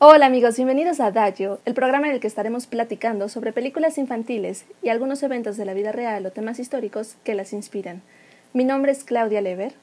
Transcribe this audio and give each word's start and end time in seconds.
Hola 0.00 0.26
amigos, 0.26 0.54
bienvenidos 0.54 1.00
a 1.00 1.06
Adagio, 1.06 1.58
el 1.64 1.74
programa 1.74 2.06
en 2.06 2.14
el 2.14 2.20
que 2.20 2.28
estaremos 2.28 2.68
platicando 2.68 3.28
sobre 3.28 3.52
películas 3.52 3.98
infantiles 3.98 4.64
y 4.80 4.90
algunos 4.90 5.24
eventos 5.24 5.56
de 5.56 5.64
la 5.64 5.74
vida 5.74 5.90
real 5.90 6.24
o 6.24 6.30
temas 6.30 6.60
históricos 6.60 7.16
que 7.24 7.34
las 7.34 7.52
inspiran. 7.52 8.00
Mi 8.52 8.62
nombre 8.62 8.92
es 8.92 9.02
Claudia 9.02 9.40
Lever. 9.40 9.74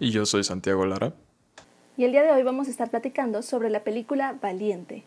Y 0.00 0.12
yo 0.12 0.24
soy 0.24 0.44
Santiago 0.44 0.86
Lara. 0.86 1.12
Y 1.98 2.04
el 2.04 2.12
día 2.12 2.22
de 2.22 2.32
hoy 2.32 2.42
vamos 2.42 2.68
a 2.68 2.70
estar 2.70 2.88
platicando 2.88 3.42
sobre 3.42 3.68
la 3.68 3.84
película 3.84 4.34
Valiente. 4.40 5.04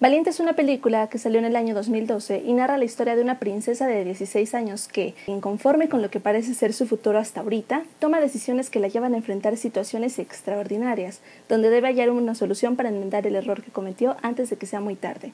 Valiente 0.00 0.30
es 0.30 0.40
una 0.40 0.54
película 0.54 1.08
que 1.08 1.18
salió 1.18 1.38
en 1.40 1.44
el 1.44 1.56
año 1.56 1.74
2012 1.74 2.42
y 2.46 2.54
narra 2.54 2.78
la 2.78 2.86
historia 2.86 3.16
de 3.16 3.22
una 3.22 3.38
princesa 3.38 3.86
de 3.86 4.02
16 4.02 4.54
años 4.54 4.88
que, 4.88 5.14
inconforme 5.26 5.90
con 5.90 6.00
lo 6.00 6.08
que 6.08 6.20
parece 6.20 6.54
ser 6.54 6.72
su 6.72 6.86
futuro 6.86 7.18
hasta 7.18 7.42
ahorita, 7.42 7.82
toma 7.98 8.18
decisiones 8.18 8.70
que 8.70 8.80
la 8.80 8.88
llevan 8.88 9.12
a 9.12 9.18
enfrentar 9.18 9.58
situaciones 9.58 10.18
extraordinarias, 10.18 11.20
donde 11.50 11.68
debe 11.68 11.88
hallar 11.88 12.08
una 12.08 12.34
solución 12.34 12.76
para 12.76 12.88
enmendar 12.88 13.26
el 13.26 13.36
error 13.36 13.62
que 13.62 13.72
cometió 13.72 14.16
antes 14.22 14.48
de 14.48 14.56
que 14.56 14.64
sea 14.64 14.80
muy 14.80 14.94
tarde. 14.94 15.32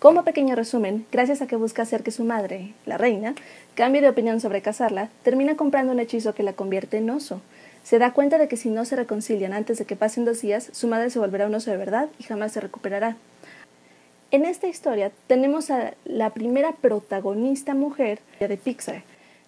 Como 0.00 0.24
pequeño 0.24 0.56
resumen, 0.56 1.06
gracias 1.12 1.40
a 1.40 1.46
que 1.46 1.54
busca 1.54 1.82
hacer 1.82 2.02
que 2.02 2.10
su 2.10 2.24
madre, 2.24 2.74
la 2.86 2.98
reina, 2.98 3.36
cambie 3.76 4.02
de 4.02 4.08
opinión 4.08 4.40
sobre 4.40 4.60
casarla, 4.60 5.08
termina 5.22 5.54
comprando 5.54 5.92
un 5.92 6.00
hechizo 6.00 6.34
que 6.34 6.42
la 6.42 6.54
convierte 6.54 6.96
en 6.96 7.10
oso. 7.10 7.42
Se 7.84 8.00
da 8.00 8.12
cuenta 8.12 8.38
de 8.38 8.48
que 8.48 8.56
si 8.56 8.70
no 8.70 8.84
se 8.84 8.96
reconcilian 8.96 9.52
antes 9.52 9.78
de 9.78 9.84
que 9.84 9.94
pasen 9.94 10.24
dos 10.24 10.40
días, 10.40 10.68
su 10.72 10.88
madre 10.88 11.10
se 11.10 11.20
volverá 11.20 11.46
un 11.46 11.54
oso 11.54 11.70
de 11.70 11.76
verdad 11.76 12.08
y 12.18 12.24
jamás 12.24 12.50
se 12.50 12.60
recuperará. 12.60 13.16
En 14.32 14.44
esta 14.44 14.68
historia 14.68 15.10
tenemos 15.26 15.72
a 15.72 15.94
la 16.04 16.30
primera 16.30 16.70
protagonista 16.70 17.74
mujer 17.74 18.20
de 18.38 18.56
Pixar. 18.56 19.02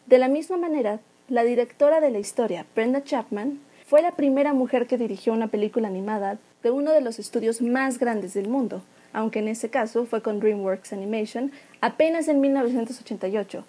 De 0.07 0.19
la 0.19 0.27
misma 0.27 0.57
manera, 0.57 0.99
la 1.29 1.45
directora 1.45 2.01
de 2.01 2.11
la 2.11 2.19
historia, 2.19 2.67
Brenda 2.75 3.05
Chapman, 3.05 3.61
fue 3.87 4.03
la 4.03 4.11
primera 4.17 4.53
mujer 4.53 4.89
que 4.89 4.99
dirigió 4.99 5.35
una 5.35 5.47
película 5.47 5.87
animada 5.87 6.39
de 6.65 6.73
uno 6.73 6.91
de 6.91 7.01
los 7.01 7.21
estudios 7.21 7.63
más 7.63 8.01
grandes 8.01 8.35
del 8.35 8.49
mundo, 8.49 8.83
aunque 9.13 9.39
en 9.39 9.47
ese 9.47 9.71
caso 9.71 10.05
fue 10.05 10.21
con 10.21 10.41
DreamWorks 10.41 10.93
Animation 10.93 11.53
apenas 11.81 12.27
en 12.27 12.41
1988. 12.41 13.65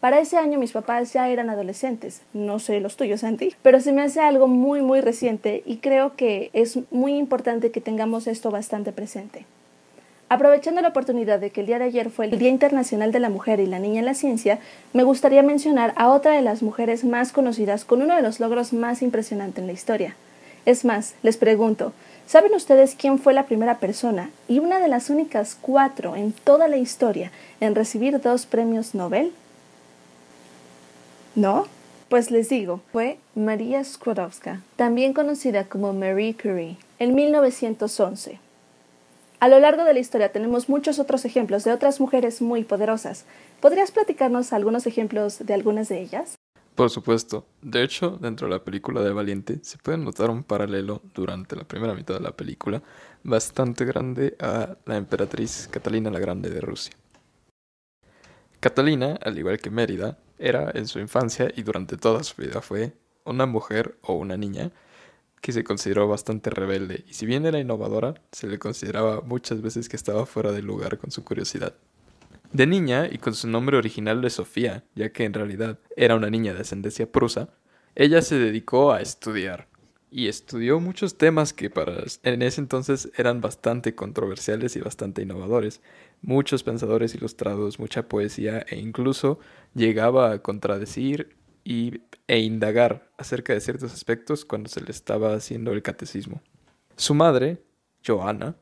Para 0.00 0.20
ese 0.20 0.36
año 0.36 0.58
mis 0.58 0.72
papás 0.72 1.14
ya 1.14 1.30
eran 1.30 1.48
adolescentes, 1.48 2.20
no 2.34 2.58
sé 2.58 2.80
los 2.80 2.98
tuyos, 2.98 3.20
Santi, 3.20 3.54
pero 3.62 3.80
se 3.80 3.92
me 3.92 4.02
hace 4.02 4.20
algo 4.20 4.48
muy 4.48 4.82
muy 4.82 5.00
reciente 5.00 5.62
y 5.64 5.78
creo 5.78 6.14
que 6.14 6.50
es 6.52 6.78
muy 6.90 7.14
importante 7.14 7.70
que 7.70 7.80
tengamos 7.80 8.26
esto 8.26 8.50
bastante 8.50 8.92
presente. 8.92 9.46
Aprovechando 10.30 10.82
la 10.82 10.88
oportunidad 10.88 11.38
de 11.38 11.50
que 11.50 11.62
el 11.62 11.66
día 11.66 11.78
de 11.78 11.86
ayer 11.86 12.10
fue 12.10 12.26
el 12.26 12.38
Día 12.38 12.50
Internacional 12.50 13.12
de 13.12 13.20
la 13.20 13.30
Mujer 13.30 13.60
y 13.60 13.66
la 13.66 13.78
Niña 13.78 14.00
en 14.00 14.04
la 14.04 14.12
Ciencia, 14.12 14.58
me 14.92 15.02
gustaría 15.02 15.42
mencionar 15.42 15.94
a 15.96 16.10
otra 16.10 16.32
de 16.32 16.42
las 16.42 16.62
mujeres 16.62 17.02
más 17.02 17.32
conocidas 17.32 17.86
con 17.86 18.02
uno 18.02 18.14
de 18.14 18.20
los 18.20 18.38
logros 18.38 18.74
más 18.74 19.00
impresionantes 19.00 19.62
en 19.62 19.66
la 19.66 19.72
historia. 19.72 20.16
Es 20.66 20.84
más, 20.84 21.14
les 21.22 21.38
pregunto, 21.38 21.94
¿saben 22.26 22.54
ustedes 22.54 22.94
quién 22.94 23.18
fue 23.18 23.32
la 23.32 23.46
primera 23.46 23.78
persona 23.78 24.28
y 24.48 24.58
una 24.58 24.80
de 24.80 24.88
las 24.88 25.08
únicas 25.08 25.56
cuatro 25.58 26.14
en 26.14 26.32
toda 26.32 26.68
la 26.68 26.76
historia 26.76 27.32
en 27.60 27.74
recibir 27.74 28.20
dos 28.20 28.44
premios 28.44 28.94
Nobel? 28.94 29.32
¿No? 31.34 31.66
Pues 32.10 32.30
les 32.30 32.50
digo, 32.50 32.82
fue 32.92 33.16
María 33.34 33.82
Skłodowska, 33.82 34.60
también 34.76 35.14
conocida 35.14 35.64
como 35.64 35.94
Marie 35.94 36.34
Curie, 36.34 36.76
en 36.98 37.14
1911. 37.14 38.47
A 39.40 39.46
lo 39.46 39.60
largo 39.60 39.84
de 39.84 39.94
la 39.94 40.00
historia 40.00 40.32
tenemos 40.32 40.68
muchos 40.68 40.98
otros 40.98 41.24
ejemplos 41.24 41.62
de 41.62 41.72
otras 41.72 42.00
mujeres 42.00 42.42
muy 42.42 42.64
poderosas. 42.64 43.24
¿Podrías 43.60 43.92
platicarnos 43.92 44.52
algunos 44.52 44.86
ejemplos 44.88 45.38
de 45.46 45.54
algunas 45.54 45.88
de 45.88 46.00
ellas? 46.00 46.34
Por 46.74 46.90
supuesto. 46.90 47.46
De 47.62 47.84
hecho, 47.84 48.18
dentro 48.20 48.48
de 48.48 48.54
la 48.54 48.64
película 48.64 49.00
de 49.00 49.12
Valiente 49.12 49.60
se 49.62 49.78
puede 49.78 49.98
notar 49.98 50.30
un 50.30 50.42
paralelo 50.42 51.02
durante 51.14 51.54
la 51.54 51.62
primera 51.62 51.94
mitad 51.94 52.14
de 52.14 52.20
la 52.20 52.32
película 52.32 52.82
bastante 53.22 53.84
grande 53.84 54.36
a 54.40 54.76
la 54.86 54.96
emperatriz 54.96 55.68
Catalina 55.70 56.10
la 56.10 56.18
Grande 56.18 56.50
de 56.50 56.60
Rusia. 56.60 56.94
Catalina, 58.58 59.20
al 59.22 59.38
igual 59.38 59.58
que 59.60 59.70
Mérida, 59.70 60.18
era 60.36 60.72
en 60.74 60.88
su 60.88 60.98
infancia 60.98 61.48
y 61.54 61.62
durante 61.62 61.96
toda 61.96 62.24
su 62.24 62.42
vida 62.42 62.60
fue 62.60 62.92
una 63.24 63.46
mujer 63.46 63.98
o 64.02 64.14
una 64.14 64.36
niña 64.36 64.72
que 65.40 65.52
se 65.52 65.64
consideró 65.64 66.08
bastante 66.08 66.50
rebelde, 66.50 67.04
y 67.08 67.14
si 67.14 67.26
bien 67.26 67.46
era 67.46 67.60
innovadora, 67.60 68.14
se 68.32 68.46
le 68.46 68.58
consideraba 68.58 69.20
muchas 69.20 69.62
veces 69.62 69.88
que 69.88 69.96
estaba 69.96 70.26
fuera 70.26 70.52
de 70.52 70.62
lugar 70.62 70.98
con 70.98 71.10
su 71.10 71.24
curiosidad. 71.24 71.74
De 72.52 72.66
niña, 72.66 73.08
y 73.10 73.18
con 73.18 73.34
su 73.34 73.48
nombre 73.48 73.76
original 73.76 74.22
de 74.22 74.30
Sofía, 74.30 74.84
ya 74.94 75.12
que 75.12 75.24
en 75.24 75.34
realidad 75.34 75.78
era 75.96 76.16
una 76.16 76.30
niña 76.30 76.54
de 76.54 76.60
ascendencia 76.60 77.10
prusa, 77.10 77.50
ella 77.94 78.22
se 78.22 78.38
dedicó 78.38 78.92
a 78.92 79.00
estudiar, 79.00 79.68
y 80.10 80.28
estudió 80.28 80.80
muchos 80.80 81.18
temas 81.18 81.52
que 81.52 81.68
para 81.68 82.04
en 82.22 82.42
ese 82.42 82.60
entonces 82.60 83.10
eran 83.16 83.40
bastante 83.40 83.94
controversiales 83.94 84.74
y 84.76 84.80
bastante 84.80 85.22
innovadores. 85.22 85.82
Muchos 86.22 86.62
pensadores 86.62 87.14
ilustrados, 87.14 87.78
mucha 87.78 88.08
poesía 88.08 88.64
e 88.68 88.76
incluso 88.76 89.38
llegaba 89.74 90.32
a 90.32 90.42
contradecir 90.42 91.36
y, 91.68 92.00
e 92.26 92.38
indagar 92.38 93.10
acerca 93.18 93.52
de 93.52 93.60
ciertos 93.60 93.92
aspectos 93.92 94.46
cuando 94.46 94.70
se 94.70 94.80
le 94.80 94.90
estaba 94.90 95.34
haciendo 95.34 95.72
el 95.72 95.82
catecismo. 95.82 96.40
Su 96.96 97.12
madre, 97.12 97.62
Joana, 98.06 98.56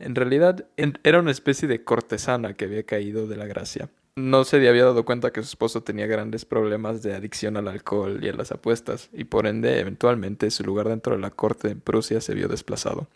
en 0.00 0.16
realidad 0.16 0.66
era 0.76 1.20
una 1.20 1.30
especie 1.30 1.68
de 1.68 1.84
cortesana 1.84 2.54
que 2.54 2.64
había 2.64 2.82
caído 2.82 3.28
de 3.28 3.36
la 3.36 3.46
gracia. 3.46 3.90
No 4.16 4.42
se 4.42 4.56
había 4.56 4.84
dado 4.84 5.04
cuenta 5.04 5.32
que 5.32 5.40
su 5.40 5.50
esposo 5.50 5.84
tenía 5.84 6.08
grandes 6.08 6.44
problemas 6.44 7.00
de 7.04 7.14
adicción 7.14 7.56
al 7.56 7.68
alcohol 7.68 8.18
y 8.24 8.28
a 8.28 8.32
las 8.32 8.50
apuestas, 8.50 9.08
y 9.12 9.22
por 9.22 9.46
ende, 9.46 9.78
eventualmente, 9.78 10.50
su 10.50 10.64
lugar 10.64 10.88
dentro 10.88 11.14
de 11.14 11.20
la 11.20 11.30
corte 11.30 11.68
en 11.68 11.80
Prusia 11.80 12.20
se 12.20 12.34
vio 12.34 12.48
desplazado. 12.48 13.06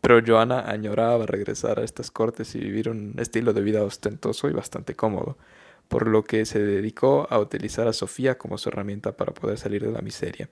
Pero 0.00 0.22
Joana 0.26 0.60
añoraba 0.60 1.26
regresar 1.26 1.78
a 1.78 1.84
estas 1.84 2.10
cortes 2.10 2.54
y 2.54 2.60
vivir 2.60 2.88
un 2.88 3.16
estilo 3.18 3.52
de 3.52 3.60
vida 3.60 3.82
ostentoso 3.82 4.48
y 4.48 4.54
bastante 4.54 4.94
cómodo, 4.94 5.36
por 5.88 6.06
lo 6.06 6.24
que 6.24 6.44
se 6.44 6.62
dedicó 6.62 7.26
a 7.30 7.38
utilizar 7.38 7.88
a 7.88 7.92
Sofía 7.92 8.38
como 8.38 8.58
su 8.58 8.68
herramienta 8.68 9.16
para 9.16 9.32
poder 9.32 9.58
salir 9.58 9.84
de 9.84 9.92
la 9.92 10.02
miseria. 10.02 10.48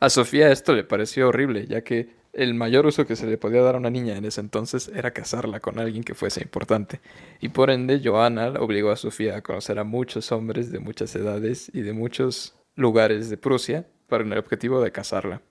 A 0.00 0.10
Sofía 0.10 0.50
esto 0.50 0.74
le 0.74 0.84
pareció 0.84 1.28
horrible, 1.28 1.66
ya 1.66 1.82
que 1.82 2.08
el 2.32 2.54
mayor 2.54 2.86
uso 2.86 3.06
que 3.06 3.14
se 3.14 3.26
le 3.26 3.36
podía 3.36 3.62
dar 3.62 3.74
a 3.74 3.78
una 3.78 3.90
niña 3.90 4.16
en 4.16 4.24
ese 4.24 4.40
entonces 4.40 4.90
era 4.94 5.12
casarla 5.12 5.60
con 5.60 5.78
alguien 5.78 6.02
que 6.02 6.14
fuese 6.14 6.42
importante, 6.42 7.00
y 7.40 7.50
por 7.50 7.70
ende 7.70 8.00
Joana 8.02 8.54
obligó 8.58 8.90
a 8.90 8.96
Sofía 8.96 9.36
a 9.36 9.42
conocer 9.42 9.78
a 9.78 9.84
muchos 9.84 10.32
hombres 10.32 10.72
de 10.72 10.80
muchas 10.80 11.14
edades 11.14 11.70
y 11.74 11.82
de 11.82 11.92
muchos 11.92 12.56
lugares 12.74 13.28
de 13.28 13.36
Prusia 13.36 13.86
para 14.08 14.24
el 14.24 14.32
objetivo 14.36 14.80
de 14.80 14.92
casarla, 14.92 15.42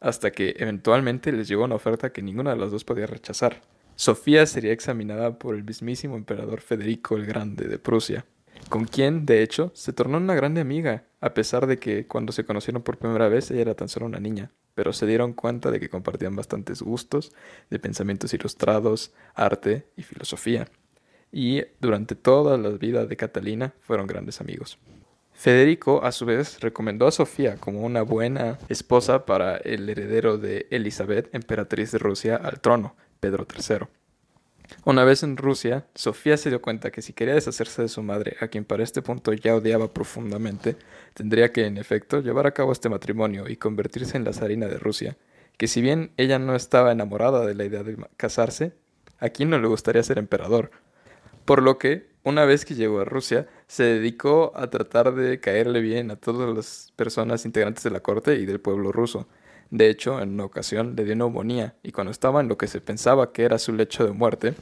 hasta 0.00 0.32
que 0.32 0.54
eventualmente 0.58 1.30
les 1.30 1.46
llegó 1.46 1.64
una 1.64 1.74
oferta 1.74 2.10
que 2.10 2.22
ninguna 2.22 2.54
de 2.54 2.60
las 2.60 2.70
dos 2.70 2.84
podía 2.84 3.06
rechazar. 3.06 3.60
Sofía 3.96 4.46
sería 4.46 4.72
examinada 4.72 5.38
por 5.38 5.54
el 5.54 5.62
mismísimo 5.62 6.16
emperador 6.16 6.62
Federico 6.62 7.16
el 7.16 7.26
Grande 7.26 7.68
de 7.68 7.78
Prusia, 7.78 8.24
con 8.68 8.84
quien, 8.84 9.26
de 9.26 9.42
hecho, 9.42 9.72
se 9.74 9.92
tornó 9.92 10.18
una 10.18 10.34
grande 10.34 10.60
amiga, 10.60 11.04
a 11.20 11.34
pesar 11.34 11.66
de 11.66 11.78
que 11.78 12.06
cuando 12.06 12.32
se 12.32 12.44
conocieron 12.44 12.82
por 12.82 12.98
primera 12.98 13.28
vez 13.28 13.50
ella 13.50 13.62
era 13.62 13.74
tan 13.74 13.88
solo 13.88 14.06
una 14.06 14.20
niña, 14.20 14.52
pero 14.74 14.92
se 14.92 15.06
dieron 15.06 15.32
cuenta 15.32 15.70
de 15.70 15.80
que 15.80 15.90
compartían 15.90 16.36
bastantes 16.36 16.82
gustos 16.82 17.32
de 17.70 17.78
pensamientos 17.78 18.32
ilustrados, 18.34 19.12
arte 19.34 19.86
y 19.96 20.02
filosofía, 20.02 20.68
y 21.32 21.62
durante 21.80 22.14
toda 22.14 22.56
la 22.58 22.70
vida 22.70 23.06
de 23.06 23.16
Catalina 23.16 23.74
fueron 23.80 24.06
grandes 24.06 24.40
amigos. 24.40 24.78
Federico, 25.32 26.04
a 26.04 26.12
su 26.12 26.26
vez, 26.26 26.60
recomendó 26.60 27.06
a 27.06 27.12
Sofía 27.12 27.56
como 27.56 27.80
una 27.80 28.02
buena 28.02 28.58
esposa 28.68 29.24
para 29.24 29.56
el 29.56 29.88
heredero 29.88 30.36
de 30.36 30.66
Elizabeth, 30.70 31.34
emperatriz 31.34 31.92
de 31.92 31.98
Rusia, 31.98 32.36
al 32.36 32.60
trono, 32.60 32.94
Pedro 33.20 33.46
III. 33.50 33.86
Una 34.84 35.04
vez 35.04 35.22
en 35.22 35.36
Rusia, 35.36 35.86
Sofía 35.94 36.36
se 36.36 36.48
dio 36.48 36.62
cuenta 36.62 36.90
que 36.90 37.02
si 37.02 37.12
quería 37.12 37.34
deshacerse 37.34 37.82
de 37.82 37.88
su 37.88 38.02
madre, 38.02 38.36
a 38.40 38.48
quien 38.48 38.64
para 38.64 38.82
este 38.82 39.02
punto 39.02 39.32
ya 39.32 39.54
odiaba 39.54 39.92
profundamente, 39.92 40.76
tendría 41.14 41.52
que, 41.52 41.66
en 41.66 41.76
efecto, 41.76 42.20
llevar 42.20 42.46
a 42.46 42.52
cabo 42.52 42.72
este 42.72 42.88
matrimonio 42.88 43.48
y 43.48 43.56
convertirse 43.56 44.16
en 44.16 44.24
la 44.24 44.32
zarina 44.32 44.66
de 44.66 44.78
Rusia, 44.78 45.16
que 45.58 45.68
si 45.68 45.82
bien 45.82 46.12
ella 46.16 46.38
no 46.38 46.54
estaba 46.54 46.92
enamorada 46.92 47.44
de 47.44 47.54
la 47.54 47.64
idea 47.64 47.82
de 47.82 47.98
casarse, 48.16 48.72
a 49.18 49.28
quien 49.28 49.50
no 49.50 49.58
le 49.58 49.68
gustaría 49.68 50.02
ser 50.02 50.18
emperador. 50.18 50.70
Por 51.44 51.62
lo 51.62 51.78
que, 51.78 52.08
una 52.22 52.44
vez 52.44 52.64
que 52.64 52.74
llegó 52.74 53.00
a 53.00 53.04
Rusia, 53.04 53.48
se 53.66 53.82
dedicó 53.82 54.52
a 54.54 54.70
tratar 54.70 55.14
de 55.14 55.40
caerle 55.40 55.80
bien 55.80 56.10
a 56.10 56.16
todas 56.16 56.54
las 56.54 56.92
personas 56.96 57.44
integrantes 57.44 57.84
de 57.84 57.90
la 57.90 58.00
corte 58.00 58.36
y 58.36 58.46
del 58.46 58.60
pueblo 58.60 58.92
ruso, 58.92 59.28
de 59.70 59.88
hecho, 59.88 60.20
en 60.20 60.30
una 60.30 60.44
ocasión 60.44 60.96
le 60.96 61.04
dio 61.04 61.14
neumonía 61.14 61.76
y 61.82 61.92
cuando 61.92 62.10
estaba 62.10 62.40
en 62.40 62.48
lo 62.48 62.58
que 62.58 62.66
se 62.66 62.80
pensaba 62.80 63.32
que 63.32 63.44
era 63.44 63.58
su 63.58 63.72
lecho 63.72 64.04
de 64.04 64.12
muerte 64.12 64.54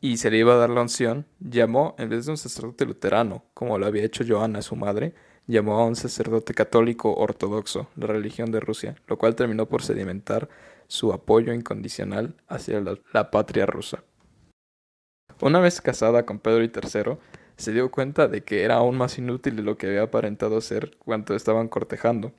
y 0.00 0.18
se 0.18 0.30
le 0.30 0.38
iba 0.38 0.52
a 0.52 0.58
dar 0.58 0.70
la 0.70 0.82
unción, 0.82 1.26
llamó, 1.40 1.94
en 1.98 2.10
vez 2.10 2.26
de 2.26 2.32
un 2.32 2.36
sacerdote 2.36 2.84
luterano, 2.84 3.44
como 3.54 3.78
lo 3.78 3.86
había 3.86 4.04
hecho 4.04 4.24
Joana, 4.28 4.60
su 4.60 4.76
madre, 4.76 5.14
llamó 5.46 5.78
a 5.80 5.86
un 5.86 5.96
sacerdote 5.96 6.52
católico 6.52 7.14
ortodoxo, 7.14 7.88
la 7.96 8.06
religión 8.06 8.50
de 8.50 8.60
Rusia, 8.60 8.96
lo 9.06 9.16
cual 9.16 9.34
terminó 9.34 9.66
por 9.66 9.82
sedimentar 9.82 10.48
su 10.88 11.12
apoyo 11.12 11.52
incondicional 11.54 12.34
hacia 12.48 12.80
la, 12.80 13.30
patria 13.30 13.64
rusa. 13.64 14.04
Una 15.40 15.58
vez 15.60 15.80
casada 15.80 16.26
con 16.26 16.38
Pedro 16.38 16.62
III, 16.62 17.16
se 17.56 17.72
dio 17.72 17.90
cuenta 17.90 18.28
de 18.28 18.44
que 18.44 18.62
era 18.62 18.76
aún 18.76 18.96
más 18.96 19.18
inútil 19.18 19.56
de 19.56 19.62
lo 19.62 19.78
que 19.78 19.86
había 19.86 20.02
aparentado 20.02 20.60
ser 20.60 20.96
cuando 20.98 21.34
estaban 21.34 21.68
cortejando, 21.68 22.32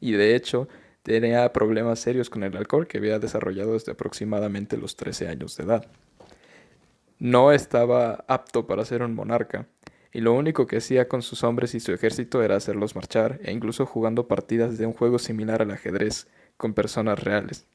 y 0.00 0.12
de 0.12 0.34
hecho 0.34 0.68
tenía 1.02 1.52
problemas 1.52 2.00
serios 2.00 2.30
con 2.30 2.42
el 2.42 2.56
alcohol 2.56 2.86
que 2.86 2.98
había 2.98 3.18
desarrollado 3.18 3.74
desde 3.74 3.92
aproximadamente 3.92 4.76
los 4.76 4.96
13 4.96 5.28
años 5.28 5.56
de 5.56 5.64
edad. 5.64 5.86
No 7.18 7.52
estaba 7.52 8.24
apto 8.28 8.66
para 8.66 8.84
ser 8.84 9.02
un 9.02 9.14
monarca, 9.14 9.66
y 10.12 10.20
lo 10.20 10.32
único 10.32 10.66
que 10.66 10.78
hacía 10.78 11.08
con 11.08 11.22
sus 11.22 11.44
hombres 11.44 11.74
y 11.74 11.80
su 11.80 11.92
ejército 11.92 12.42
era 12.42 12.56
hacerlos 12.56 12.94
marchar 12.94 13.40
e 13.44 13.52
incluso 13.52 13.86
jugando 13.86 14.26
partidas 14.26 14.78
de 14.78 14.86
un 14.86 14.92
juego 14.92 15.18
similar 15.18 15.62
al 15.62 15.70
ajedrez 15.70 16.28
con 16.56 16.74
personas 16.74 17.22
reales. 17.22 17.66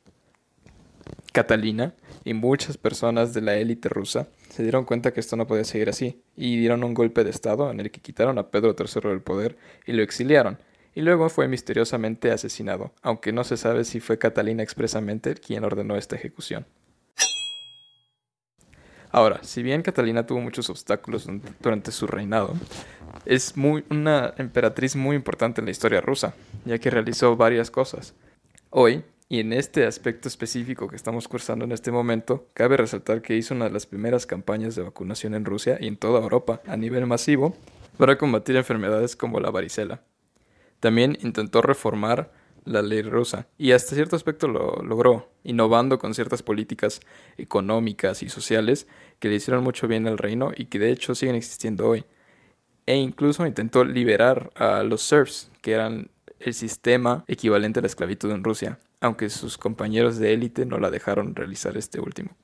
Catalina 1.32 1.94
y 2.24 2.34
muchas 2.34 2.78
personas 2.78 3.34
de 3.34 3.42
la 3.42 3.56
élite 3.56 3.90
rusa 3.90 4.28
se 4.50 4.64
dieron 4.64 4.86
cuenta 4.86 5.14
que 5.14 5.20
esto 5.20 5.36
no 5.36 5.48
podía 5.48 5.64
seguir 5.64 5.90
así 5.90 6.22
y 6.36 6.58
dieron 6.58 6.84
un 6.84 6.94
golpe 6.94 7.24
de 7.24 7.32
estado 7.32 7.72
en 7.72 7.80
el 7.80 7.92
que 7.92 8.02
quitaron 8.02 8.38
a 8.38 8.50
Pedro 8.50 8.76
III 8.78 9.10
del 9.10 9.22
poder 9.22 9.58
y 9.86 9.94
lo 9.94 10.04
exiliaron, 10.04 10.60
y 10.96 11.02
luego 11.02 11.30
fue 11.30 11.48
misteriosamente 11.48 12.32
asesinado, 12.32 12.94
aunque 13.02 13.32
no 13.32 13.44
se 13.44 13.58
sabe 13.58 13.84
si 13.84 14.00
fue 14.00 14.18
Catalina 14.18 14.64
expresamente 14.64 15.36
quien 15.36 15.64
ordenó 15.64 15.96
esta 15.96 16.16
ejecución. 16.16 16.66
Ahora, 19.12 19.44
si 19.44 19.62
bien 19.62 19.84
Catalina 19.84 20.26
tuvo 20.26 20.42
muchos 20.42 20.72
obstáculos 20.72 21.28
durante 21.60 21.92
su 21.92 22.08
reinado, 22.08 22.56
es 23.26 23.56
muy, 23.56 23.86
una 23.92 24.34
emperatriz 24.38 24.96
muy 24.96 25.16
importante 25.16 25.62
en 25.62 25.66
la 25.66 25.72
historia 25.72 26.02
rusa, 26.02 26.34
ya 26.66 26.80
que 26.80 26.90
realizó 26.90 27.38
varias 27.38 27.70
cosas. 27.70 28.16
Hoy, 28.72 29.04
y 29.30 29.40
en 29.40 29.54
este 29.54 29.86
aspecto 29.86 30.28
específico 30.28 30.88
que 30.88 30.96
estamos 30.96 31.28
cursando 31.28 31.64
en 31.64 31.74
este 31.74 31.92
momento, 31.92 32.48
cabe 32.56 32.76
resaltar 32.76 33.22
que 33.22 33.36
hizo 33.36 33.54
una 33.54 33.66
de 33.66 33.72
las 33.72 33.86
primeras 33.86 34.26
campañas 34.26 34.74
de 34.76 34.82
vacunación 34.82 35.36
en 35.36 35.46
Rusia 35.46 35.78
y 35.80 35.88
en 35.88 35.98
toda 35.98 36.20
Europa 36.20 36.62
a 36.66 36.76
nivel 36.76 37.06
masivo 37.06 37.56
para 37.98 38.18
combatir 38.18 38.56
enfermedades 38.56 39.16
como 39.16 39.40
la 39.40 39.52
varicela. 39.52 40.02
También 40.84 41.18
intentó 41.22 41.62
reformar 41.62 42.34
la 42.66 42.82
ley 42.82 43.04
rusa 43.04 43.48
y 43.58 43.72
hasta 43.72 43.96
cierto 43.96 44.18
aspecto 44.18 44.50
lo 44.50 44.82
logró, 44.84 45.32
innovando 45.46 45.98
con 45.98 46.14
ciertas 46.14 46.44
políticas 46.44 47.00
económicas 47.38 48.22
y 48.22 48.28
sociales 48.28 48.86
que 49.20 49.30
le 49.30 49.36
hicieron 49.36 49.64
mucho 49.64 49.88
bien 49.88 50.08
al 50.08 50.18
reino 50.18 50.52
y 50.54 50.66
que 50.66 50.80
de 50.80 50.92
hecho 50.92 51.16
siguen 51.16 51.36
existiendo 51.36 51.88
hoy. 51.88 52.04
E 52.86 52.98
incluso 52.98 53.48
intentó 53.48 53.86
liberar 53.86 54.52
a 54.56 54.84
los 54.84 55.04
serfs, 55.04 55.50
que 55.62 55.72
eran 55.72 56.10
el 56.42 56.54
sistema 56.54 57.24
equivalente 57.30 57.80
a 57.80 57.84
la 57.84 57.88
esclavitud 57.88 58.32
en 58.32 58.44
Rusia, 58.44 58.78
aunque 59.00 59.30
sus 59.30 59.58
compañeros 59.58 60.18
de 60.18 60.34
élite 60.34 60.66
no 60.66 60.80
la 60.80 60.92
dejaron 60.92 61.34
realizar 61.34 61.78
este 61.78 62.02
último. 62.02 62.36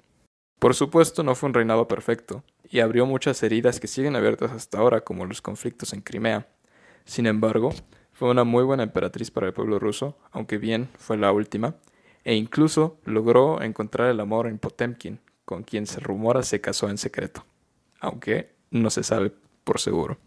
Por 0.60 0.76
supuesto, 0.76 1.24
no 1.24 1.36
fue 1.36 1.48
un 1.48 1.56
reinado 1.56 1.90
perfecto, 1.90 2.46
y 2.72 2.80
abrió 2.80 3.06
muchas 3.06 3.44
heridas 3.44 3.82
que 3.82 3.88
siguen 3.88 4.16
abiertas 4.16 4.52
hasta 4.54 4.78
ahora, 4.78 5.02
como 5.02 5.26
los 5.26 5.42
conflictos 5.42 5.92
en 5.92 6.00
Crimea. 6.00 6.48
Sin 7.04 7.26
embargo, 7.26 7.74
fue 8.20 8.30
una 8.30 8.44
muy 8.44 8.66
buena 8.66 8.84
emperatriz 8.84 9.32
para 9.32 9.48
el 9.48 9.54
pueblo 9.54 9.80
ruso, 9.80 10.18
aunque 10.34 10.58
bien 10.58 10.90
fue 10.98 11.16
la 11.16 11.32
última, 11.32 11.76
e 12.26 12.36
incluso 12.36 12.98
logró 13.06 13.62
encontrar 13.62 14.10
el 14.10 14.20
amor 14.20 14.48
en 14.48 14.60
Potemkin, 14.60 15.22
con 15.46 15.64
quien 15.64 15.88
se 15.88 16.02
rumora 16.02 16.44
se 16.44 16.60
casó 16.60 16.90
en 16.90 16.98
secreto, 16.98 17.46
aunque 18.02 18.50
no 18.72 18.90
se 18.90 19.04
sabe 19.04 19.32
por 19.64 19.80
seguro. 19.80 20.18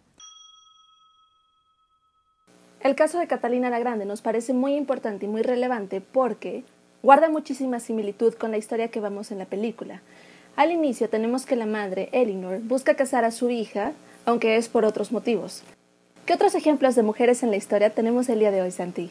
El 2.81 2.95
caso 2.95 3.19
de 3.19 3.27
Catalina 3.27 3.69
la 3.69 3.79
Grande 3.79 4.07
nos 4.07 4.23
parece 4.23 4.55
muy 4.55 4.75
importante 4.75 5.27
y 5.27 5.29
muy 5.29 5.43
relevante 5.43 6.01
porque 6.01 6.65
guarda 7.03 7.29
muchísima 7.29 7.79
similitud 7.79 8.33
con 8.33 8.53
la 8.53 8.57
historia 8.57 8.89
que 8.89 9.01
vamos 9.01 9.31
en 9.33 9.39
la 9.39 9.45
película. 9.45 10.01
Al 10.57 10.73
inicio 10.73 11.11
tenemos 11.11 11.45
que 11.45 11.57
la 11.57 11.67
madre, 11.67 12.09
Elinor, 12.13 12.61
busca 12.61 12.95
casar 12.95 13.27
a 13.27 13.31
su 13.31 13.51
hija, 13.51 13.93
aunque 14.25 14.57
es 14.57 14.71
por 14.71 14.87
otros 14.87 15.13
motivos. 15.13 15.63
¿Qué 16.27 16.35
otros 16.35 16.55
ejemplos 16.55 16.95
de 16.95 17.03
mujeres 17.03 17.43
en 17.43 17.51
la 17.51 17.57
historia 17.57 17.91
tenemos 17.91 18.29
el 18.29 18.39
día 18.39 18.53
de 18.53 18.63
hoy, 18.63 18.71
Santi? 18.71 19.11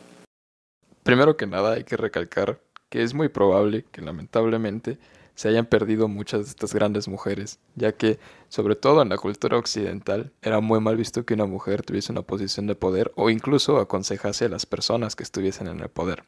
Primero 1.04 1.36
que 1.36 1.46
nada 1.46 1.74
hay 1.74 1.84
que 1.84 1.98
recalcar 1.98 2.62
que 2.90 3.04
es 3.04 3.13
muy 3.13 3.28
probable 3.28 3.84
que 3.92 4.02
lamentablemente 4.02 4.98
se 5.36 5.50
hayan 5.50 5.66
perdido 5.66 6.08
muchas 6.08 6.46
de 6.46 6.50
estas 6.50 6.74
grandes 6.74 7.10
mujeres, 7.10 7.60
ya 7.75 7.92
que, 7.92 8.18
sobre 8.48 8.75
todo 8.75 9.02
en 9.02 9.10
la 9.10 9.18
cultura 9.18 9.58
occidental, 9.58 10.31
era 10.42 10.62
muy 10.62 10.80
mal 10.80 10.96
visto 10.96 11.25
que 11.25 11.34
una 11.34 11.46
mujer 11.46 11.84
tuviese 11.84 12.13
una 12.13 12.22
posición 12.22 12.66
de 12.68 12.75
poder 12.75 13.12
o 13.16 13.30
incluso 13.30 13.78
aconsejase 13.78 14.46
a 14.46 14.50
las 14.50 14.66
personas 14.66 15.18
que 15.18 15.24
estuviesen 15.24 15.68
en 15.68 15.81
el 15.81 15.90
poder. 15.90 16.24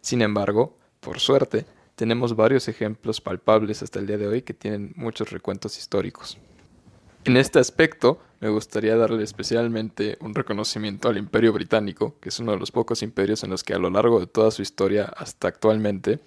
Sin 0.00 0.20
embargo, 0.20 0.76
por 0.98 1.20
suerte, 1.20 1.64
tenemos 1.94 2.34
varios 2.34 2.66
ejemplos 2.66 3.20
palpables 3.20 3.82
hasta 3.84 4.00
el 4.00 4.08
día 4.08 4.18
de 4.18 4.26
hoy 4.26 4.42
que 4.42 4.54
tienen 4.54 4.92
muchos 4.96 5.30
recuentos 5.30 5.78
históricos. 5.78 6.38
En 7.24 7.36
este 7.36 7.60
aspecto, 7.60 8.18
me 8.40 8.48
gustaría 8.48 8.96
darle 8.96 9.22
especialmente 9.22 10.18
un 10.20 10.34
reconocimiento 10.34 11.08
al 11.08 11.18
Imperio 11.18 11.52
Británico, 11.52 12.16
que 12.20 12.30
es 12.30 12.40
uno 12.40 12.50
de 12.50 12.58
los 12.58 12.72
pocos 12.72 13.00
imperios 13.04 13.44
en 13.44 13.50
los 13.50 13.62
que 13.62 13.74
a 13.74 13.78
lo 13.78 13.90
largo 13.90 14.18
de 14.18 14.26
toda 14.26 14.50
su 14.50 14.60
historia 14.60 15.04
hasta 15.04 15.46
actualmente 15.46 16.18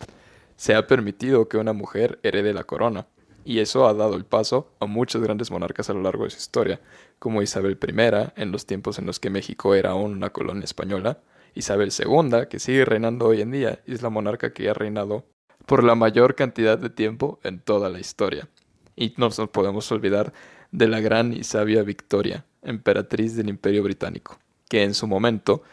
se 0.56 0.74
ha 0.74 0.88
permitido 0.88 1.50
que 1.50 1.57
una 1.57 1.74
mujer 1.74 2.18
herede 2.24 2.53
la 2.53 2.63
corona. 2.63 3.07
Y 3.44 3.59
eso 3.59 3.89
ha 3.89 3.94
dado 3.94 4.15
el 4.15 4.24
paso 4.24 4.71
a 4.80 4.86
muchos 4.86 5.21
grandes 5.21 5.51
monarcas 5.51 5.89
a 5.89 5.94
lo 5.94 6.01
largo 6.01 6.24
de 6.24 6.30
su 6.30 6.38
historia, 6.38 6.80
como 7.19 7.42
Isabel 7.42 7.77
I 7.81 8.42
en 8.42 8.53
los 8.53 8.65
tiempos 8.65 8.97
en 8.97 9.06
los 9.06 9.19
que 9.19 9.30
México 9.30 9.75
era 9.75 9.92
aún 9.92 10.13
una 10.13 10.30
colonia 10.30 10.63
española, 10.63 11.19
Isabel 11.56 11.92
II, 11.92 12.47
que 12.50 12.59
sigue 12.59 12.86
reinando 12.86 13.25
hoy 13.25 13.42
en 13.42 13.51
día 13.51 13.81
y 13.86 13.94
es 13.94 14.01
la 14.01 14.09
monarca 14.09 14.53
que 14.53 14.69
ha 14.69 14.74
reinado 14.74 15.25
por 15.65 15.83
la 15.83 15.95
mayor 15.95 16.36
cantidad 16.36 16.77
de 16.77 16.89
tiempo 16.89 17.42
en 17.44 17.59
toda 17.59 17.89
la 17.89 18.00
historia. 18.00 18.47
Y 18.95 19.13
no 19.18 19.25
nos 19.25 19.50
podemos 19.50 19.92
olvidar 19.92 20.31
de 20.71 20.88
la 20.88 21.00
gran 21.00 21.33
y 21.33 21.44
sabia 21.44 21.83
Victoria, 21.83 22.45
emperatriz 22.62 23.35
del 23.35 23.50
Imperio 23.50 23.83
Británico, 23.83 24.38
que 24.69 24.83
en 24.83 24.94
su 24.94 25.07
momento 25.07 25.63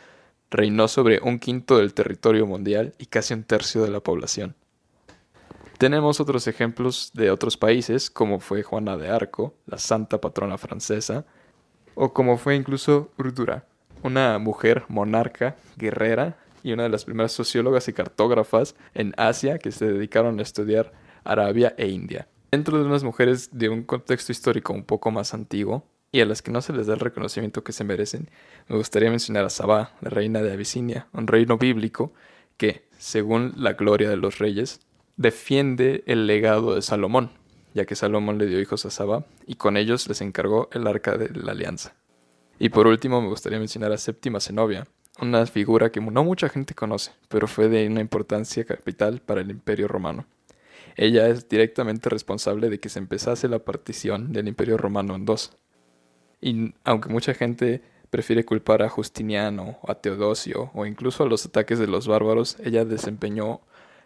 reinó 0.51 0.87
sobre 0.89 1.21
un 1.23 1.39
quinto 1.39 1.79
del 1.79 1.95
territorio 1.95 2.47
mundial 2.47 2.95
y 2.99 3.07
casi 3.07 3.35
un 3.35 3.45
tercio 3.45 3.83
de 3.83 3.91
la 3.91 4.01
población. 4.01 4.55
Tenemos 5.79 6.21
otros 6.21 6.47
ejemplos 6.47 7.11
de 7.15 7.31
otros 7.31 7.57
países, 7.57 8.11
como 8.11 8.39
fue 8.39 8.63
Juana 8.63 8.97
de 8.97 9.09
Arco, 9.09 9.55
la 9.67 9.79
santa 9.79 10.21
patrona 10.21 10.59
francesa, 10.59 11.25
o 11.95 12.13
como 12.13 12.39
fue 12.39 12.55
incluso 12.55 13.11
Urdura, 13.19 13.67
una 14.03 14.39
mujer 14.39 14.85
monarca, 14.89 15.57
guerrera 15.77 16.37
y 16.63 16.73
una 16.73 16.85
de 16.85 16.89
las 16.89 17.05
primeras 17.05 17.33
sociólogas 17.33 17.89
y 17.89 17.93
cartógrafas 17.93 18.77
en 18.95 19.13
Asia 19.17 19.59
que 19.59 19.73
se 19.73 19.87
dedicaron 19.87 20.39
a 20.39 20.43
estudiar 20.43 20.93
Arabia 21.25 21.75
e 21.77 21.89
India. 21.89 22.29
Dentro 22.53 22.77
de 22.77 22.85
unas 22.85 23.03
mujeres 23.03 23.49
de 23.51 23.71
un 23.71 23.83
contexto 23.83 24.31
histórico 24.31 24.75
un 24.75 24.85
poco 24.85 25.11
más 25.11 25.33
antiguo 25.33 25.87
y 26.13 26.21
a 26.21 26.27
las 26.27 26.43
que 26.43 26.51
no 26.51 26.61
se 26.61 26.75
les 26.75 26.87
da 26.87 26.93
el 26.93 27.01
reconocimiento 27.01 27.65
que 27.65 27.73
se 27.73 27.83
merecen, 27.83 28.29
me 28.69 28.77
gustaría 28.77 29.09
mencionar 29.09 29.47
a 29.47 29.49
Sabá, 29.49 29.93
la 30.03 30.11
reina 30.11 30.43
de 30.43 30.53
Abisinia, 30.53 31.07
un 31.15 31.27
reino 31.27 31.57
bíblico 31.57 32.13
que, 32.59 32.85
según 32.99 33.55
la 33.57 33.73
gloria 33.73 34.11
de 34.11 34.19
los 34.19 34.39
reyes, 34.39 34.83
defiende 35.17 36.05
el 36.07 36.27
legado 36.27 36.75
de 36.75 36.83
Salomón, 36.83 37.31
ya 37.73 37.87
que 37.87 37.97
Salomón 37.97 38.37
le 38.37 38.45
dio 38.45 38.61
hijos 38.61 38.85
a 38.85 38.91
Sabá 38.91 39.25
y 39.47 39.55
con 39.55 39.79
ellos 39.79 40.07
les 40.07 40.21
encargó 40.21 40.69
el 40.73 40.87
arca 40.87 41.17
de 41.17 41.31
la 41.31 41.53
alianza. 41.53 41.95
Y 42.59 42.69
por 42.69 42.87
último 42.87 43.23
me 43.23 43.29
gustaría 43.29 43.59
mencionar 43.59 43.93
a 43.93 43.97
Séptima 43.97 44.41
Zenobia, 44.41 44.87
una 45.23 45.47
figura 45.47 45.91
que 45.91 46.03
no 46.03 46.23
mucha 46.23 46.51
gente 46.51 46.75
conoce, 46.75 47.13
pero 47.29 47.49
fue 47.49 47.71
de 47.71 47.87
una 47.87 48.03
importancia 48.03 48.67
capital 48.67 49.21
para 49.21 49.41
el 49.41 49.51
imperio 49.51 49.89
romano. 49.89 50.27
Ella 50.97 51.29
es 51.29 51.49
directamente 51.49 52.09
responsable 52.09 52.69
de 52.69 52.81
que 52.81 52.89
se 52.89 52.99
empezase 52.99 53.49
la 53.49 53.61
partición 53.61 54.33
del 54.33 54.49
Imperio 54.49 54.77
Romano 54.77 55.15
en 55.15 55.25
dos. 55.25 55.57
Y 56.41 56.75
aunque 56.85 57.09
mucha 57.09 57.35
gente 57.35 57.83
prefiere 58.11 58.45
culpar 58.45 58.83
a 58.83 58.89
Justiniano, 58.89 59.79
a 59.87 59.95
Teodosio 59.95 60.71
o 60.75 60.85
incluso 60.85 61.23
a 61.23 61.27
los 61.27 61.47
ataques 61.47 61.79
de 61.79 61.87
los 61.87 62.07
bárbaros, 62.07 62.59
ella 62.63 62.85
desempeñó 62.85 63.61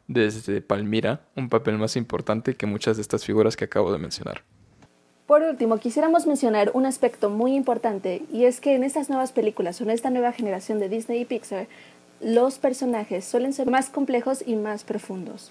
desde 0.06 0.60
Palmira 0.60 1.22
un 1.34 1.48
papel 1.48 1.78
más 1.78 1.96
importante 1.96 2.54
que 2.54 2.66
muchas 2.66 2.96
de 2.96 3.02
estas 3.02 3.24
figuras 3.24 3.56
que 3.56 3.64
acabo 3.64 3.92
de 3.92 3.98
mencionar. 3.98 4.42
Por 5.26 5.42
último, 5.42 5.78
quisiéramos 5.78 6.24
mencionar 6.24 6.70
un 6.74 6.86
aspecto 6.86 7.30
muy 7.30 7.56
importante 7.56 8.22
y 8.32 8.44
es 8.44 8.60
que 8.60 8.76
en 8.76 8.84
estas 8.84 9.08
nuevas 9.08 9.32
películas 9.32 9.80
o 9.80 9.84
en 9.84 9.90
esta 9.90 10.10
nueva 10.10 10.30
generación 10.30 10.78
de 10.78 10.88
Disney 10.88 11.22
y 11.22 11.24
Pixar, 11.24 11.66
los 12.20 12.58
personajes 12.58 13.24
suelen 13.24 13.52
ser 13.52 13.68
más 13.68 13.90
complejos 13.90 14.44
y 14.46 14.54
más 14.54 14.84
profundos. 14.84 15.50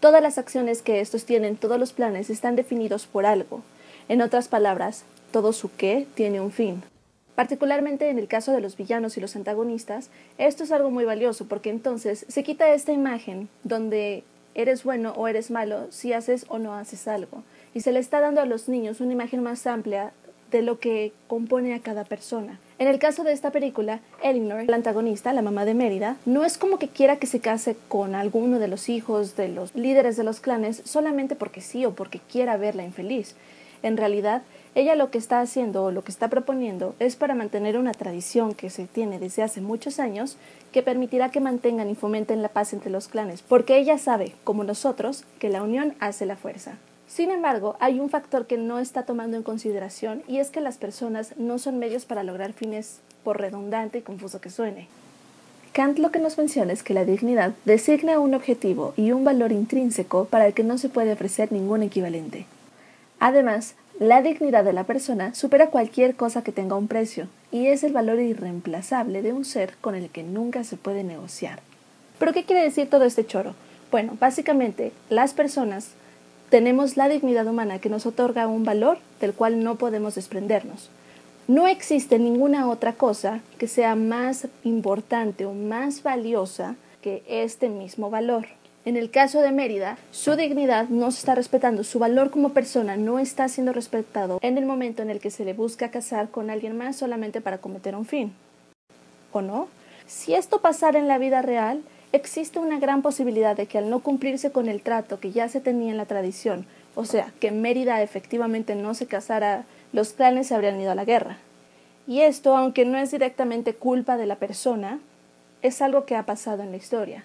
Todas 0.00 0.22
las 0.22 0.38
acciones 0.38 0.82
que 0.82 1.00
estos 1.00 1.24
tienen, 1.24 1.56
todos 1.56 1.78
los 1.78 1.92
planes 1.92 2.28
están 2.30 2.54
definidos 2.54 3.06
por 3.06 3.24
algo. 3.24 3.62
En 4.08 4.20
otras 4.20 4.48
palabras, 4.48 5.04
todo 5.32 5.52
su 5.52 5.74
qué 5.74 6.06
tiene 6.14 6.40
un 6.40 6.52
fin. 6.52 6.82
Particularmente 7.34 8.08
en 8.08 8.18
el 8.18 8.28
caso 8.28 8.52
de 8.52 8.60
los 8.60 8.76
villanos 8.76 9.16
y 9.16 9.20
los 9.20 9.36
antagonistas, 9.36 10.10
esto 10.38 10.64
es 10.64 10.72
algo 10.72 10.90
muy 10.90 11.04
valioso 11.04 11.46
porque 11.46 11.70
entonces 11.70 12.24
se 12.28 12.42
quita 12.42 12.72
esta 12.72 12.92
imagen 12.92 13.48
donde 13.62 14.24
eres 14.54 14.84
bueno 14.84 15.12
o 15.16 15.28
eres 15.28 15.50
malo 15.50 15.86
si 15.90 16.14
haces 16.14 16.46
o 16.48 16.58
no 16.58 16.74
haces 16.74 17.08
algo. 17.08 17.42
Y 17.74 17.80
se 17.80 17.92
le 17.92 18.00
está 18.00 18.20
dando 18.20 18.40
a 18.40 18.46
los 18.46 18.68
niños 18.68 19.00
una 19.00 19.12
imagen 19.12 19.42
más 19.42 19.66
amplia 19.66 20.12
de 20.50 20.62
lo 20.62 20.78
que 20.78 21.12
compone 21.28 21.74
a 21.74 21.80
cada 21.80 22.04
persona. 22.04 22.58
En 22.78 22.88
el 22.88 22.98
caso 22.98 23.24
de 23.24 23.32
esta 23.32 23.52
película, 23.52 24.00
Elinor, 24.22 24.64
la 24.68 24.76
antagonista, 24.76 25.32
la 25.32 25.42
mamá 25.42 25.64
de 25.64 25.74
Mérida, 25.74 26.16
no 26.26 26.44
es 26.44 26.58
como 26.58 26.78
que 26.78 26.88
quiera 26.88 27.16
que 27.16 27.26
se 27.26 27.40
case 27.40 27.76
con 27.88 28.14
alguno 28.14 28.58
de 28.58 28.68
los 28.68 28.88
hijos 28.88 29.34
de 29.36 29.48
los 29.48 29.74
líderes 29.74 30.16
de 30.16 30.24
los 30.24 30.40
clanes 30.40 30.82
solamente 30.84 31.36
porque 31.36 31.60
sí 31.60 31.86
o 31.86 31.94
porque 31.94 32.20
quiera 32.20 32.56
verla 32.56 32.84
infeliz. 32.84 33.34
En 33.82 33.96
realidad, 33.96 34.42
Ella 34.76 34.94
lo 34.94 35.10
que 35.10 35.16
está 35.16 35.40
haciendo 35.40 35.84
o 35.84 35.90
lo 35.90 36.04
que 36.04 36.12
está 36.12 36.28
proponiendo 36.28 36.94
es 36.98 37.16
para 37.16 37.34
mantener 37.34 37.78
una 37.78 37.92
tradición 37.92 38.52
que 38.52 38.68
se 38.68 38.86
tiene 38.86 39.18
desde 39.18 39.42
hace 39.42 39.62
muchos 39.62 39.98
años 39.98 40.36
que 40.70 40.82
permitirá 40.82 41.30
que 41.30 41.40
mantengan 41.40 41.88
y 41.88 41.94
fomenten 41.94 42.42
la 42.42 42.50
paz 42.50 42.74
entre 42.74 42.90
los 42.90 43.08
clanes, 43.08 43.40
porque 43.40 43.78
ella 43.78 43.96
sabe, 43.96 44.34
como 44.44 44.64
nosotros, 44.64 45.24
que 45.38 45.48
la 45.48 45.62
unión 45.62 45.94
hace 45.98 46.26
la 46.26 46.36
fuerza. 46.36 46.76
Sin 47.08 47.30
embargo, 47.30 47.76
hay 47.80 48.00
un 48.00 48.10
factor 48.10 48.46
que 48.46 48.58
no 48.58 48.78
está 48.78 49.04
tomando 49.04 49.36
en 49.36 49.42
consideración 49.42 50.22
y 50.26 50.38
es 50.38 50.50
que 50.50 50.60
las 50.60 50.76
personas 50.76 51.36
no 51.36 51.58
son 51.58 51.78
medios 51.78 52.04
para 52.04 52.24
lograr 52.24 52.52
fines 52.52 52.98
por 53.22 53.40
redundante 53.40 53.98
y 53.98 54.02
confuso 54.02 54.40
que 54.40 54.50
suene. 54.50 54.88
Kant 55.72 55.98
lo 55.98 56.10
que 56.10 56.18
nos 56.18 56.38
menciona 56.38 56.72
es 56.72 56.82
que 56.82 56.94
la 56.94 57.04
dignidad 57.04 57.52
designa 57.64 58.18
un 58.18 58.34
objetivo 58.34 58.94
y 58.96 59.12
un 59.12 59.24
valor 59.24 59.52
intrínseco 59.52 60.24
para 60.24 60.46
el 60.46 60.54
que 60.54 60.64
no 60.64 60.78
se 60.78 60.88
puede 60.88 61.12
ofrecer 61.12 61.52
ningún 61.52 61.82
equivalente. 61.82 62.46
Además, 63.20 63.74
la 63.98 64.20
dignidad 64.20 64.64
de 64.64 64.72
la 64.72 64.84
persona 64.84 65.34
supera 65.34 65.70
cualquier 65.70 66.16
cosa 66.16 66.42
que 66.42 66.52
tenga 66.52 66.76
un 66.76 66.88
precio 66.88 67.28
y 67.52 67.66
es 67.66 67.84
el 67.84 67.92
valor 67.92 68.20
irreemplazable 68.20 69.22
de 69.22 69.32
un 69.32 69.44
ser 69.44 69.74
con 69.80 69.94
el 69.94 70.10
que 70.10 70.22
nunca 70.22 70.64
se 70.64 70.76
puede 70.76 71.04
negociar. 71.04 71.60
¿Pero 72.18 72.32
qué 72.32 72.44
quiere 72.44 72.62
decir 72.62 72.90
todo 72.90 73.04
este 73.04 73.26
choro? 73.26 73.54
Bueno, 73.90 74.16
básicamente 74.18 74.92
las 75.08 75.34
personas 75.34 75.90
tenemos 76.50 76.96
la 76.96 77.08
dignidad 77.08 77.46
humana 77.46 77.78
que 77.78 77.88
nos 77.88 78.06
otorga 78.06 78.46
un 78.46 78.64
valor 78.64 78.98
del 79.20 79.34
cual 79.34 79.62
no 79.62 79.76
podemos 79.76 80.14
desprendernos. 80.14 80.90
No 81.48 81.66
existe 81.66 82.18
ninguna 82.18 82.68
otra 82.68 82.94
cosa 82.94 83.40
que 83.58 83.68
sea 83.68 83.94
más 83.94 84.48
importante 84.64 85.46
o 85.46 85.52
más 85.54 86.02
valiosa 86.02 86.74
que 87.02 87.22
este 87.28 87.68
mismo 87.68 88.10
valor. 88.10 88.46
En 88.84 88.96
el 88.96 89.10
caso 89.10 89.40
de 89.40 89.50
Mérida, 89.50 89.98
su 90.12 90.36
dignidad 90.36 90.88
no 90.88 91.10
se 91.10 91.18
está 91.18 91.34
respetando, 91.34 91.82
su 91.82 91.98
valor 91.98 92.30
como 92.30 92.50
persona 92.50 92.96
no 92.96 93.18
está 93.18 93.48
siendo 93.48 93.72
respetado 93.72 94.38
en 94.42 94.58
el 94.58 94.64
momento 94.64 95.02
en 95.02 95.10
el 95.10 95.18
que 95.18 95.32
se 95.32 95.44
le 95.44 95.54
busca 95.54 95.90
casar 95.90 96.30
con 96.30 96.50
alguien 96.50 96.76
más 96.76 96.96
solamente 96.96 97.40
para 97.40 97.58
cometer 97.58 97.96
un 97.96 98.06
fin. 98.06 98.32
¿O 99.32 99.42
no? 99.42 99.68
Si 100.06 100.34
esto 100.34 100.60
pasara 100.60 101.00
en 101.00 101.08
la 101.08 101.18
vida 101.18 101.42
real, 101.42 101.82
existe 102.12 102.58
una 102.58 102.78
gran 102.78 103.02
posibilidad 103.02 103.56
de 103.56 103.66
que 103.66 103.78
al 103.78 103.90
no 103.90 104.00
cumplirse 104.00 104.52
con 104.52 104.68
el 104.68 104.82
trato 104.82 105.20
que 105.20 105.32
ya 105.32 105.48
se 105.48 105.60
tenía 105.60 105.90
en 105.90 105.96
la 105.96 106.06
tradición, 106.06 106.66
o 106.94 107.04
sea, 107.04 107.32
que 107.40 107.50
Mérida 107.50 108.02
efectivamente 108.02 108.74
no 108.74 108.94
se 108.94 109.06
casara, 109.06 109.64
los 109.92 110.12
clanes 110.12 110.48
se 110.48 110.54
habrían 110.54 110.80
ido 110.80 110.92
a 110.92 110.94
la 110.94 111.04
guerra. 111.04 111.38
Y 112.06 112.20
esto, 112.20 112.56
aunque 112.56 112.84
no 112.84 112.98
es 112.98 113.10
directamente 113.10 113.74
culpa 113.74 114.16
de 114.16 114.26
la 114.26 114.36
persona, 114.36 115.00
es 115.62 115.82
algo 115.82 116.04
que 116.04 116.16
ha 116.16 116.24
pasado 116.24 116.62
en 116.62 116.70
la 116.70 116.76
historia 116.76 117.24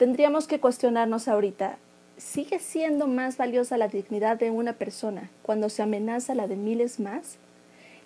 tendríamos 0.00 0.46
que 0.46 0.60
cuestionarnos 0.60 1.28
ahorita, 1.28 1.76
¿sigue 2.16 2.58
siendo 2.58 3.06
más 3.06 3.36
valiosa 3.36 3.76
la 3.76 3.86
dignidad 3.86 4.38
de 4.38 4.50
una 4.50 4.72
persona 4.72 5.28
cuando 5.42 5.68
se 5.68 5.82
amenaza 5.82 6.34
la 6.34 6.46
de 6.46 6.56
miles 6.56 7.00
más? 7.00 7.36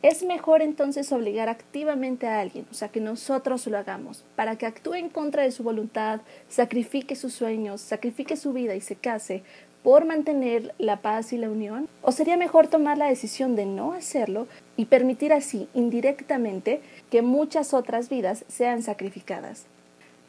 Es 0.05 0.23
mejor 0.23 0.61
entonces 0.61 1.11
obligar 1.13 1.49
activamente 1.49 2.27
a 2.27 2.39
alguien, 2.39 2.67
o 2.71 2.75
sea, 2.75 2.89
que 2.89 3.01
nosotros 3.01 3.67
lo 3.69 3.79
hagamos, 3.79 4.23
para 4.37 4.57
que 4.57 4.67
actúe 4.67 4.97
en 4.97 5.09
contra 5.09 5.45
de 5.45 5.51
su 5.51 5.63
voluntad, 5.63 6.21
sacrifique 6.47 7.17
sus 7.17 7.33
sueños, 7.33 7.81
sacrifique 7.81 8.37
su 8.37 8.53
vida 8.53 8.75
y 8.75 8.83
se 8.83 8.97
case 8.97 9.43
por 9.83 10.05
mantener 10.05 10.75
la 10.77 10.99
paz 11.01 11.33
y 11.33 11.39
la 11.39 11.49
unión? 11.49 11.89
¿O 12.03 12.13
sería 12.13 12.37
mejor 12.37 12.67
tomar 12.67 12.99
la 12.99 13.09
decisión 13.09 13.57
de 13.57 13.65
no 13.65 13.95
hacerlo 13.95 14.47
y 14.77 14.85
permitir 14.85 15.33
así, 15.33 15.69
indirectamente, 15.73 16.83
que 17.11 17.23
muchas 17.23 17.73
otras 17.73 18.11
vidas 18.11 18.45
sean 18.47 18.83
sacrificadas? 18.83 19.65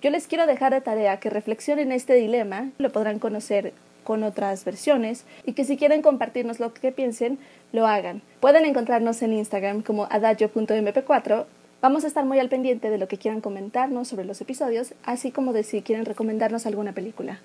Yo 0.01 0.09
les 0.09 0.27
quiero 0.27 0.47
dejar 0.47 0.73
de 0.73 0.79
tarea 0.79 1.19
que 1.19 1.29
reflexionen 1.29 1.91
este 1.91 2.13
dilema, 2.13 2.69
lo 2.77 2.93
podrán 2.93 3.19
conocer 3.19 3.73
con 4.05 4.23
otras 4.23 4.63
versiones 4.63 5.25
y 5.45 5.51
que 5.51 5.65
si 5.65 5.75
quieren 5.75 6.01
compartirnos 6.01 6.61
lo 6.61 6.73
que 6.73 6.93
piensen, 6.93 7.37
lo 7.73 7.87
hagan. 7.87 8.21
Pueden 8.39 8.63
encontrarnos 8.63 9.21
en 9.21 9.33
Instagram 9.33 9.81
como 9.81 10.05
adagio.mp4. 10.09 11.45
Vamos 11.81 12.05
a 12.05 12.07
estar 12.07 12.23
muy 12.23 12.39
al 12.39 12.47
pendiente 12.47 12.89
de 12.89 12.97
lo 12.97 13.09
que 13.09 13.17
quieran 13.17 13.41
comentarnos 13.41 14.07
sobre 14.07 14.23
los 14.23 14.39
episodios, 14.39 14.93
así 15.03 15.31
como 15.31 15.51
de 15.51 15.63
si 15.63 15.81
quieren 15.81 16.05
recomendarnos 16.05 16.65
alguna 16.65 16.93
película. 16.93 17.41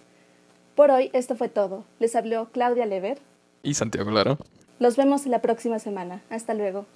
Por 0.76 0.92
hoy 0.92 1.10
esto 1.12 1.34
fue 1.34 1.48
todo. 1.48 1.84
Les 1.98 2.14
habló 2.14 2.48
Claudia 2.52 2.86
Lever 2.86 3.18
y 3.62 3.74
Santiago 3.74 4.12
Laro. 4.12 4.38
Los 4.78 4.96
vemos 4.96 5.26
la 5.26 5.42
próxima 5.42 5.78
semana. 5.78 6.22
Hasta 6.30 6.54
luego. 6.54 6.86